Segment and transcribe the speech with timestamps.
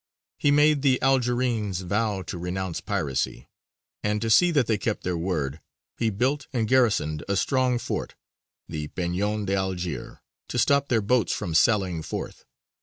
[0.39, 3.47] He made the Algerines vow to renounce piracy;
[4.01, 5.61] and, to see that they kept their word,
[5.95, 8.15] he built and garrisoned a strong fort,
[8.67, 12.45] the "Peñon de Alger," to stop their boats from sallying forth.